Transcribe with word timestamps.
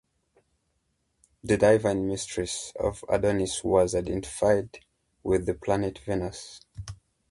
The 1.43 1.57
divine 1.57 2.07
mistress 2.07 2.73
of 2.79 3.05
Adonis 3.07 3.63
was 3.63 3.93
identified 3.93 4.79
with 5.21 5.45
the 5.45 5.53
planet 5.53 5.99
Venus. 5.99 6.59